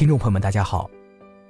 [0.00, 0.90] 听众朋友们，大家好，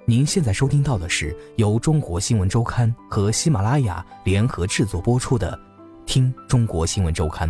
[0.05, 5.57] 您现在收听到的是由中国新闻周刊和喜马拉雅联合制作播出的
[6.05, 7.49] 《听中国新闻周刊》。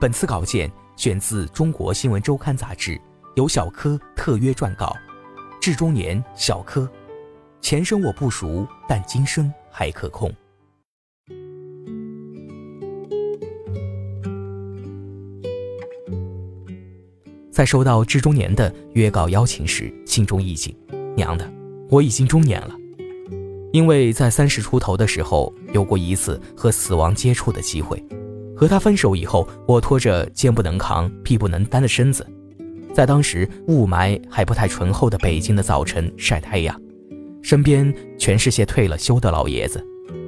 [0.00, 3.00] 本次稿件选自《中国新闻周刊》杂志，
[3.36, 4.92] 由小柯特约撰稿，
[5.60, 6.90] 致中年小柯。
[7.60, 10.34] 前生我不熟，但今生还可控。
[17.56, 20.76] 在收到致中年的约稿邀请时，心中一紧，
[21.16, 21.50] 娘的，
[21.88, 22.76] 我已经中年了。
[23.72, 28.04] 因为在三十出头的时候，有过一次和死亡接触的机会。
[28.54, 32.26] 和他分手以后，我拖着肩不能扛、臂不能担的身子，
[32.92, 36.78] 在当时雾霾还不太醇厚的北京的早晨晒太阳，
[37.40, 39.82] 身边全是些退了休的老爷子，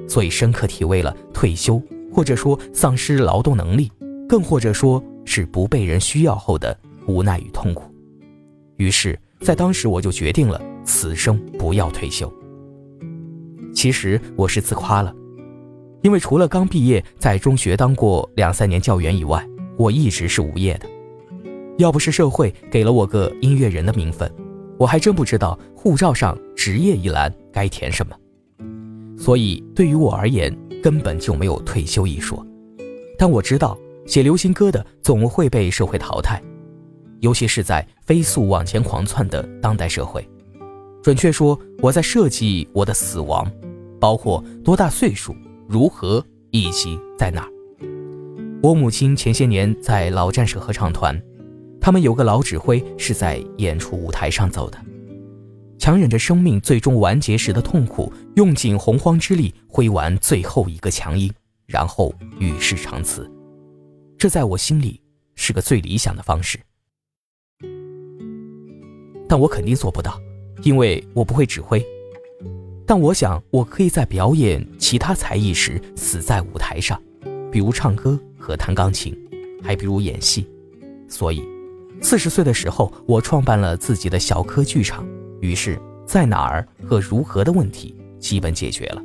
[0.07, 1.79] 所以深刻体味了退休
[2.11, 3.91] 或者说丧失劳动能力，
[4.27, 6.75] 更或者说是不被人需要后的。
[7.09, 7.91] 无奈与痛苦，
[8.77, 12.31] 于是，在当时我就决定了此生不要退休。
[13.73, 15.11] 其实我是自夸了，
[16.03, 19.43] 因为除了刚毕业在中学当过两三年教员以外，
[19.75, 20.87] 我一直是无业的。
[21.79, 24.31] 要不是社会给了我个音乐人的名分，
[24.77, 28.15] 我还真不知道护照上职业一栏该填什么。
[29.17, 32.45] 所以对于我而言，根本就没有退休一说。
[33.17, 36.39] 但我知道，写流行歌的总会被社会淘汰。
[37.21, 40.27] 尤其是在飞速往前狂窜的当代社会，
[41.03, 43.49] 准确说，我在设计我的死亡，
[43.99, 45.35] 包括多大岁数、
[45.67, 47.49] 如何以及在哪儿。
[48.61, 51.21] 我母亲前些年在老战士合唱团，
[51.79, 54.77] 他们有个老指挥是在演出舞台上走的，
[55.77, 61.31] 强忍着生命最终完结时的痛苦，用尽洪荒之力挥完最后一个强音，
[61.65, 63.29] 然后与世长辞。
[64.17, 65.01] 这在我心里
[65.35, 66.59] 是个最理想的方式。
[69.29, 70.19] 但我肯定做不到，
[70.63, 71.85] 因为我不会指挥。
[72.85, 76.99] 但我想，我可以在表演其他才艺时死在舞台上，
[77.51, 79.15] 比如唱歌和弹钢琴，
[79.61, 80.49] 还比如演戏。
[81.07, 81.43] 所以，
[82.01, 85.07] 四十岁的时候，我创办了自己的小科剧场。
[85.41, 89.03] 于是，在哪儿和如何的问题基本解决了。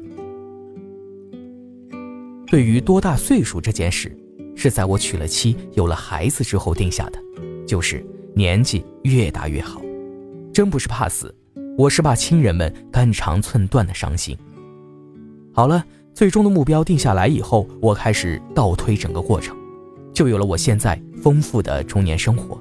[2.46, 4.10] 对于多大岁数这件事，
[4.56, 7.18] 是在我娶了妻、有了孩子之后定下的，
[7.66, 8.02] 就是
[8.34, 9.83] 年纪越大越好。
[10.54, 11.34] 真不是怕死，
[11.76, 14.38] 我是怕亲人们肝肠寸断的伤心。
[15.52, 15.84] 好了，
[16.14, 19.56] 最终的目标定下来以后，我开始倒推整个过程，
[20.12, 22.56] 就有了我现在丰富的中年生活。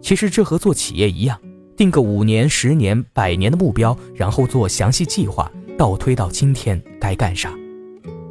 [0.00, 1.38] 其实这和做企业一样，
[1.76, 7.54] 定个五年、十年、百年的目标，然后做详细计划，倒推到今天该干啥。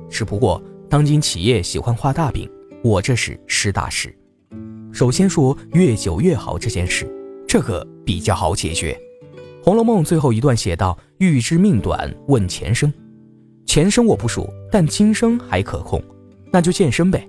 [0.10, 2.50] 只不过当今企业喜欢画大饼，
[2.84, 4.14] 我这是实打实。
[4.92, 7.10] 首先说越久越好这件事。
[7.52, 8.98] 这个比较好解决，
[9.62, 12.94] 《红楼梦》最后一段写道：“欲知命短，问前生。
[13.66, 16.02] 前生我不熟，但今生还可控，
[16.50, 17.28] 那就健身呗。”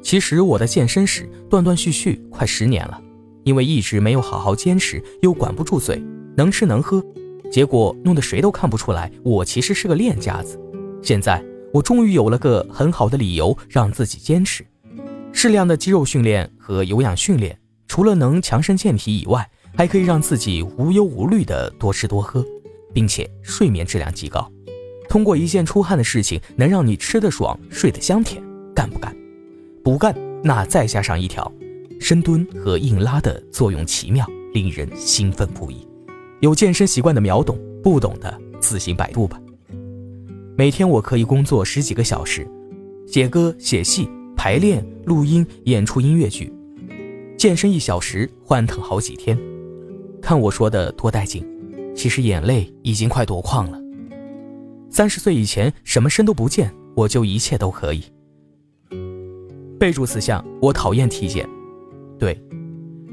[0.00, 2.98] 其实我的健身史断断续续快十年了，
[3.44, 6.02] 因为一直没有好好坚持，又管不住嘴，
[6.34, 7.04] 能吃能喝，
[7.50, 10.58] 结果弄得谁都看不出来我其实是个练家子。
[11.02, 14.64] 现在我终于有了个很好的理由让自己坚持，
[15.34, 17.58] 适量的肌肉训练和有氧训练。
[17.92, 22.42] 除了能强身健体以外，还可以让自己无忧无虑的多吃多喝，
[22.94, 24.50] 并且睡眠质量极高。
[25.10, 28.42] 通过一件出汗的事情，能让你吃得爽、睡得香甜，
[28.74, 29.14] 干不干？
[29.84, 31.52] 不干，那再加上一条，
[32.00, 35.86] 深蹲和硬拉的作用奇妙，令人兴奋不已。
[36.40, 39.38] 有健身习惯的秒懂，不懂的自行百度吧。
[40.56, 42.48] 每天我可以工作十几个小时，
[43.06, 46.50] 写歌、写戏、排练、录音、演出音乐剧。
[47.42, 49.36] 健身一小时，欢腾好几天，
[50.22, 51.44] 看我说的多带劲，
[51.92, 53.76] 其实眼泪已经快夺眶了。
[54.88, 58.04] 三十岁以前，什么身都不见，我就一切都可以。
[59.76, 61.44] 备注此项：我讨厌体检。
[62.16, 62.40] 对，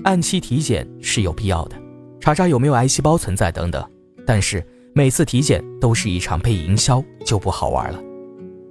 [0.04, 1.76] 按期体检是有必要的，
[2.20, 3.84] 查查有没有癌细胞存在等等。
[4.28, 8.00] 但是每次体检都是一场被营销，就不好玩了。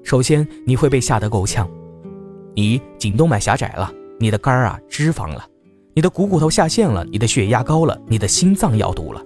[0.04, 1.68] 首先，你会被吓得够呛，
[2.54, 3.92] 你颈动脉狭窄了。
[4.18, 5.46] 你的肝儿啊，脂肪了，
[5.94, 9.22] 你的股骨头下陷了，你的血压高了，你的心脏要堵了，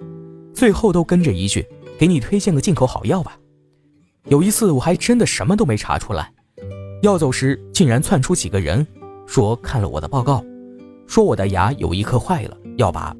[0.53, 1.65] 最后都跟着一句
[1.97, 3.37] ：“给你推荐个进口好药吧。”
[4.29, 6.31] 有一次我还真的什么都没查出来，
[7.01, 8.85] 要走时竟然窜出几个人，
[9.25, 10.43] 说看了我的报告，
[11.07, 13.15] 说我的牙有一颗坏了，要拔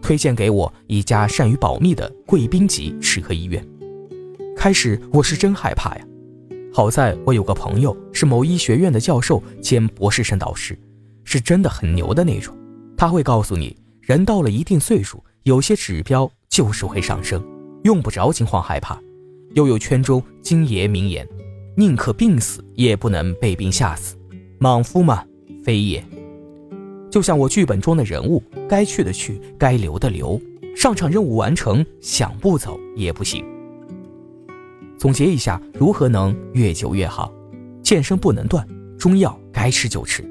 [0.00, 3.66] 推荐给我一家善于保密的贵宾级齿科医院。
[4.56, 6.06] 开始我是真害怕呀，
[6.72, 10.78] 好在我有个朋友是某医学院的教授兼博士生导师，
[11.24, 12.56] 是真的很牛的那种。
[12.96, 17.42] 他会告诉你，人到了一定岁数，有些指标就是会上升，
[17.84, 19.00] 用不着惊慌害怕。
[19.54, 21.26] 又有圈中金爷名言
[21.76, 24.16] ：“宁可病死，也不能被病吓死。”
[24.60, 25.24] 莽夫嘛，
[25.64, 26.04] 非也。
[27.10, 30.40] 就像我剧本中的人物，该去的去，该留的留，
[30.76, 33.44] 上场任务完成，想不走也不行。
[34.96, 37.32] 总结一下，如何能越久越好？
[37.82, 38.64] 健身不能断，
[38.96, 40.22] 中药该吃就吃，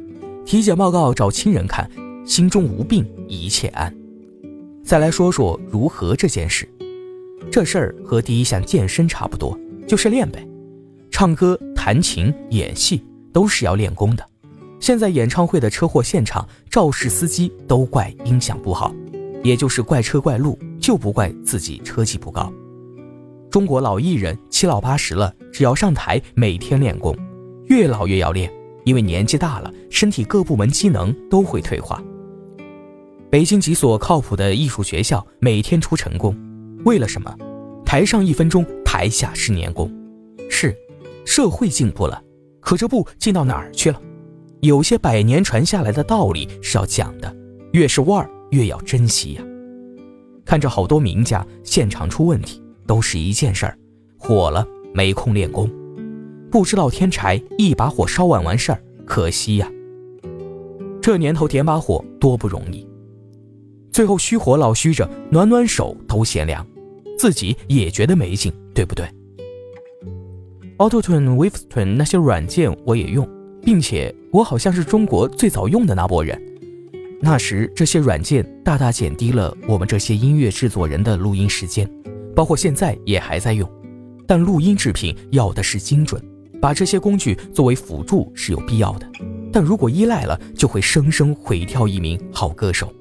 [0.50, 1.88] 体检报告找亲人看，
[2.26, 3.96] 心中无病一切安。
[4.84, 6.68] 再来说说如何这件事，
[7.52, 9.56] 这事儿和第一项健身差不多，
[9.88, 10.44] 就是练呗。
[11.12, 14.26] 唱歌、弹琴、演戏都是要练功的。
[14.80, 18.92] 现在演唱会的车祸现场，肇事司机都怪音响不好，
[19.44, 22.52] 也就是怪车怪路，就不怪自己车技不高。
[23.52, 27.16] 中国老艺人七老八十了，只要上台，每天练功，
[27.68, 28.52] 越老越要练，
[28.90, 32.04] 因为年纪大了，身体各部门机能都会退化。
[33.30, 36.36] 北京几所靠谱的艺术学校每天出晨功，
[36.86, 37.32] 为了什么？
[37.86, 39.94] 台上一分钟，台下十年功。
[40.50, 40.76] 是，
[41.24, 42.20] 社会进步了，
[42.60, 44.02] 可这步进到哪儿去了？
[44.62, 47.32] 有些百年传下来的道理是要讲的，
[47.74, 49.44] 越是腕儿越要珍惜呀。
[50.44, 52.60] 看着好多名家现场出问题。
[52.88, 53.78] 都是一件事儿，
[54.18, 54.66] 火了
[54.96, 55.70] 没空练功，
[56.52, 59.72] 不知道添柴一把火烧完完事儿，可惜呀。
[61.02, 62.88] 这年头点把火多不容易，
[63.92, 66.66] 最后虚火老虚着，暖暖手都嫌凉，
[67.18, 69.08] 自己也觉得没劲，对不对
[70.78, 73.28] ？AutoTune、Wavetune 那些软件我也用，
[73.62, 76.40] 并且我好像是中国最早用的那波人。
[77.22, 81.90] 那时这些软件大大减低了我们这些音乐制作人的录音时间。
[82.36, 83.70] 包括现在也还在用，
[84.26, 86.24] 但录音制品要的是精准，
[86.62, 89.08] 把这些工具作为辅助是有必要的。
[89.52, 92.94] 但如果依赖了，就会生生毁掉一名好歌手。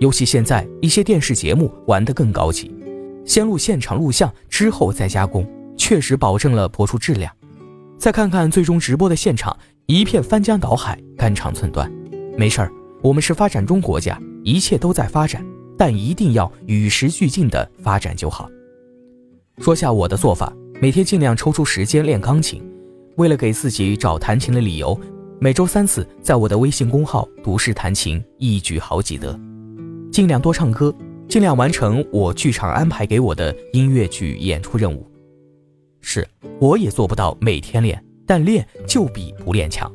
[0.00, 2.74] 尤其现在一些电视节目玩得更高级，
[3.24, 7.32] 先录现场录像，之后再加工，确实保证了播出质量。
[7.98, 9.56] 再看看最终直播的现场，
[9.86, 11.90] 一片翻江倒海，肝肠寸断。
[12.36, 12.70] 没事儿，
[13.00, 15.42] 我们是发展中国家，一切都在发展，
[15.78, 18.50] 但一定要与时俱进的发展就好。
[19.58, 20.52] 说下我的做法，
[20.82, 22.62] 每天尽量抽出时间练钢琴。
[23.16, 24.98] 为了给自己找弹琴的理由，
[25.40, 29.38] 每周三次在我的微信公号读诗弹琴，一举好几得。
[30.12, 30.94] 尽量多唱歌，
[31.26, 35.10] 尽量完成我剧场安排给我的音乐剧演出任务。
[36.02, 36.28] 是，
[36.60, 39.90] 我也做不到每天练，但练就比不练强。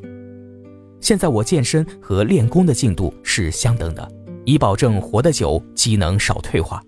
[1.00, 4.10] 现在我健身和练功的进度是相等的，
[4.44, 6.82] 以保证活得久，机能少退化。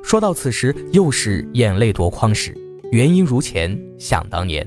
[0.00, 2.56] 说到此时，又是眼泪夺眶时。
[2.92, 4.64] 原因如前，想当年。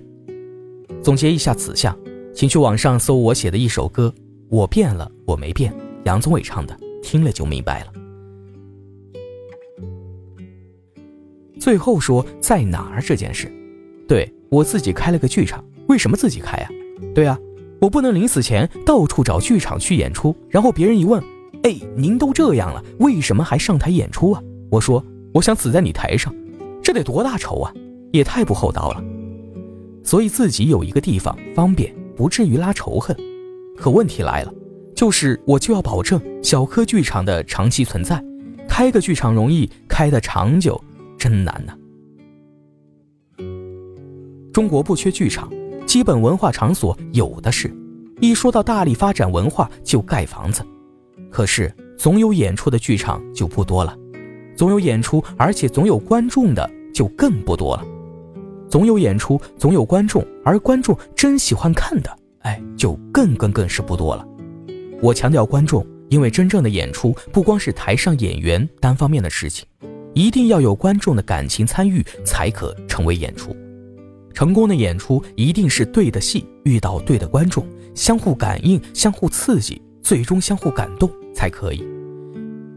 [1.04, 1.98] 总结一下此项，
[2.34, 4.14] 请去网上搜我写的一首歌
[4.50, 5.74] 《我变了，我没变》，
[6.06, 7.88] 杨宗纬唱的，听了就明白了。
[11.60, 13.52] 最后说在哪儿这件事，
[14.08, 16.70] 对我自己开了个剧场，为什么自己开呀？
[17.14, 17.38] 对啊，
[17.82, 21.22] 我不能临死前到处找剧场去演出，然后别人一问，
[21.64, 24.42] 哎，您都这样了，为什么还上台演出啊？
[24.72, 25.04] 我说。
[25.34, 26.32] 我想死在你台上，
[26.84, 27.74] 这得多大仇啊！
[28.12, 29.04] 也太不厚道了。
[30.04, 33.16] 所以自己有一个地方方便，不至于拉仇恨。
[33.78, 34.54] 可问题来了，
[34.96, 38.24] 就是我就要保证小科剧场的长期存在。
[38.68, 40.82] 开个剧场容易，开的长久
[41.18, 41.74] 真难呐。
[44.52, 45.52] 中国不缺剧场，
[45.86, 47.74] 基本文化场所有的是。
[48.22, 50.64] 一说到大力发展文化，就盖房子。
[51.30, 53.98] 可是总有演出的剧场就不多了。
[54.56, 57.84] 总有演出，而且总有观众的就更不多了。
[58.74, 64.28] 总有演出，总有观众，而观众真喜欢看的，哎，就更更更是不多了。
[65.00, 69.64] 我强调观众，因为真正的演出不光是台上演员单方面的事情，
[70.16, 73.56] 一定要有观众的感情参与，才可成为演出。
[74.34, 77.64] 成功的演出一定是对的戏遇到对的观众，
[77.94, 81.88] 相互感应、相互刺激，最终相互感动才可以。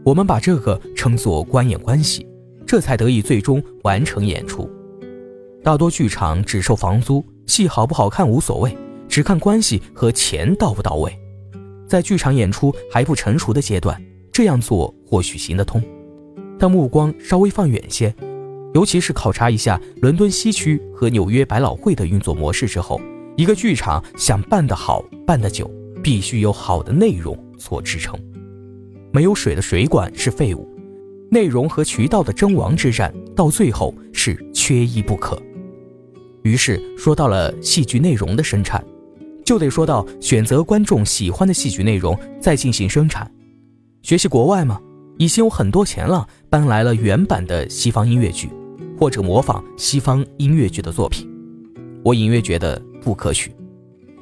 [0.05, 2.27] 我们把这个称作观演关系，
[2.67, 4.69] 这才得以最终完成演出。
[5.67, 8.73] 大多剧场只收房租，戏好不好看无所谓，
[9.09, 11.13] 只看关系和钱到不到位。
[11.85, 15.83] 在剧场演出还不成熟的阶段，这样做或许行得通。
[16.57, 18.15] 但目光稍微放远些，
[18.73, 23.01] 尤其是考察一下伦敦西区和纽约百老汇的运作模式之后，
[23.35, 25.69] 一个剧场想办得好、办得久，
[26.01, 28.17] 必须有好的内容做支撑。
[29.11, 30.65] 没有水的水管是废物，
[31.29, 35.37] 内容和渠道的争王之战，到最后是缺一不可。
[36.47, 38.81] 于是说到了戏剧内容的生产，
[39.43, 43.29] 就得说到选择观众喜欢的戏剧内容再进行生产。
[44.01, 44.79] 学习国外吗？
[45.17, 48.49] 已经有很多钱了，搬来了原版的西方音乐剧，
[48.97, 51.27] 或者模仿西方音乐剧的作品。
[52.03, 53.51] 我隐约觉得不可取。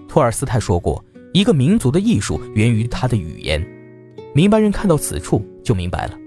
[0.07, 3.63] 托尔斯泰说过，一个民族的艺术源于他的语言。
[4.33, 6.17] 明白人看到此处就明白了，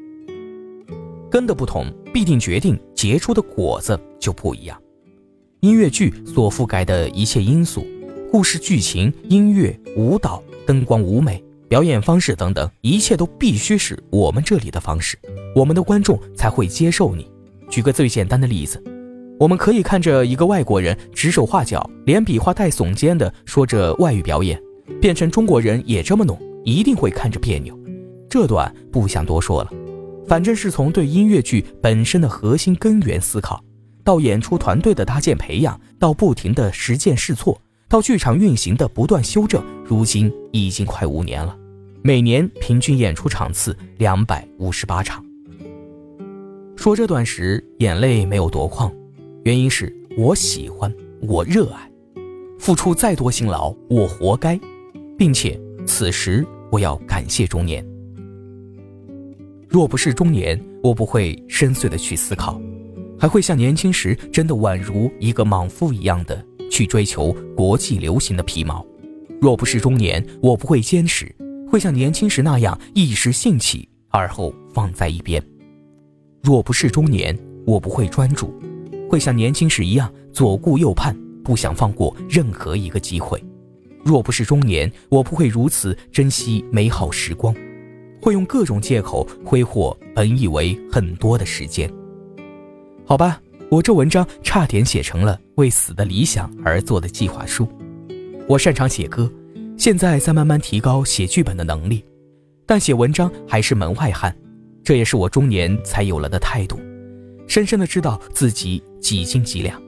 [1.29, 4.81] 根的不同必定决定结出的果子就不一样。
[5.61, 7.85] 音乐剧所覆盖的一切因素，
[8.31, 15.19] 故事剧情、音乐、舞蹈、灯光、舞美、表演方式等等，一切都必须是我们这里的方式，
[15.57, 17.29] 我们的观众才会接受你。
[17.69, 18.81] 举个最简单的例子，
[19.37, 24.63] 我们可以看着一个外国人指手画脚、连比划带耸肩的说着外语表演，
[25.01, 27.77] 变成中国人也这么弄，一定会看着别扭。
[28.31, 29.71] 这段不想多说了，
[30.25, 33.61] 反正是从对音乐剧本身的核心根源思考，
[34.09, 37.61] 到演出团队的搭建培养，到不停的实践试错，
[37.91, 41.55] 到剧场运行的不断修正，如今已经快五年了，
[42.01, 45.23] 每年平均演出场次两百五十八场。
[46.75, 48.91] 说这段时眼泪没有夺眶，
[49.45, 51.91] 原因是我喜欢，我热爱，
[52.59, 54.59] 付出再多辛劳我活该，
[55.19, 57.87] 并且此时我要感谢中年。
[59.69, 62.59] 若不是中年，我不会深邃的去思考，
[63.19, 68.85] 还会像年轻时真的宛如一个莽夫一样的去追求国际流行的皮毛。
[69.41, 71.35] 若不是中年，我不会坚持，
[71.71, 75.43] 会像年轻时那样一时兴起而后放在一边。
[76.43, 78.53] 若不是中年，我不会专注，
[79.09, 83.43] 会像年轻时一样左顾右盼，不想放过任何一个机会。
[84.05, 87.55] 若不是中年，我不会如此珍惜美好时光。
[88.21, 91.89] 会用各种借口挥霍本以为很多的时间。
[93.09, 97.67] 好吧，我这文章差点写成了为死的理想而做的计划书。
[98.47, 99.33] 我擅长写歌，
[99.79, 102.05] 现在在慢慢提高写剧本的能力，
[102.67, 104.37] 但写文章还是门外汉。
[104.85, 106.79] 这也是我中年才有了的态度，
[107.47, 109.81] 深深的知道自己几斤几两。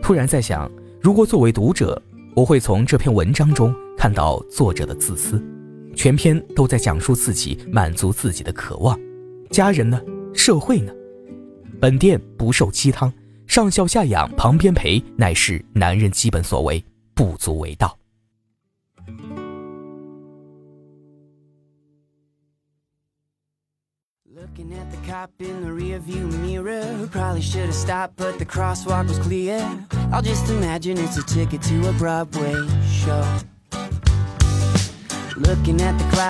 [0.00, 0.66] 突然在想，
[0.98, 2.02] 如果作为读者，
[2.34, 5.44] 我会从这篇文章中看到作者的自私。
[5.94, 8.98] 全篇都在讲述自己满足自己的渴望，
[9.50, 10.00] 家人呢？
[10.32, 10.90] 社会呢？
[11.80, 13.12] 本店不售鸡汤，
[13.46, 17.98] 上孝下养，旁边陪，乃是男人基本所为，不足为道。
[24.34, 24.98] Looking at the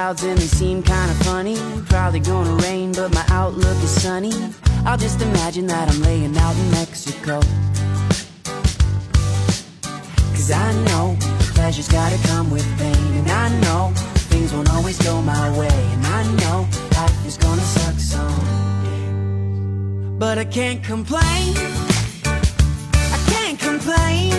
[0.06, 1.56] clouds and they seem kinda funny.
[1.88, 4.32] Probably gonna rain, but my outlook is sunny.
[4.84, 7.40] I'll just imagine that I'm laying out in Mexico.
[10.34, 11.16] Cause I know
[11.54, 13.10] pleasure's gotta come with pain.
[13.20, 13.92] And I know
[14.30, 15.78] things won't always go my way.
[15.94, 16.58] And I know
[16.98, 18.42] life is gonna suck some.
[20.18, 21.54] But I can't complain.
[23.16, 24.32] I can't complain.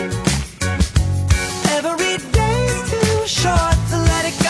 [1.77, 4.46] Every day's too short to let it go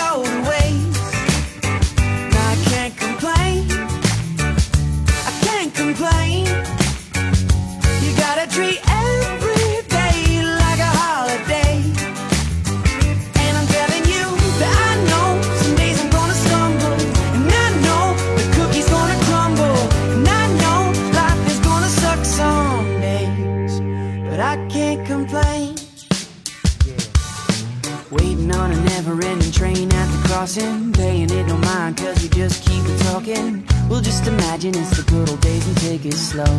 [31.37, 33.65] it no mind cause we just keep talking.
[33.89, 36.53] We'll just imagine it's the good old days and take it slow.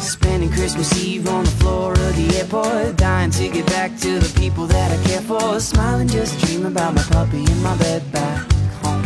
[0.00, 4.40] Spending Christmas Eve on the floor of the airport Dying to get back to the
[4.40, 5.60] people that I care for.
[5.60, 8.40] Smiling just dreaming about my puppy in my bed back
[8.82, 9.02] home.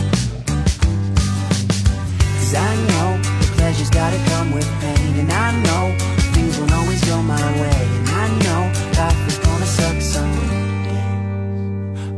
[2.37, 3.09] Cause I know
[3.41, 5.97] the pleasure's gotta come with pain And I know
[6.35, 8.63] things won't always go my way And I know
[8.99, 10.52] life is gonna suck some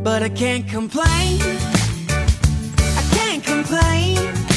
[0.05, 1.41] But I can't complain.
[2.79, 4.54] I can't complain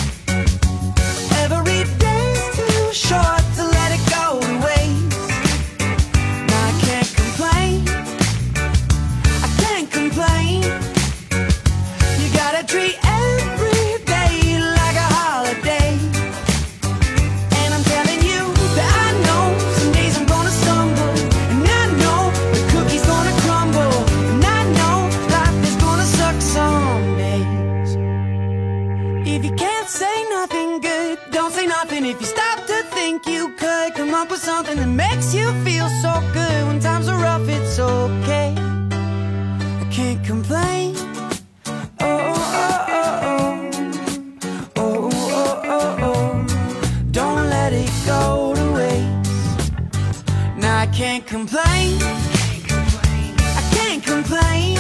[29.38, 32.08] If you can't say nothing good, don't say nothing.
[32.08, 35.88] If you stop to think you could come up with something that makes you feel
[36.02, 38.56] so good when times are rough, it's okay.
[38.58, 40.96] I can't complain.
[42.00, 43.72] Oh, oh, oh, oh.
[44.76, 45.98] Oh, oh, oh, oh.
[46.02, 46.48] oh, oh.
[47.12, 49.72] Don't let it go to waste.
[50.58, 52.00] Now I can't complain.
[53.62, 54.77] I can't complain.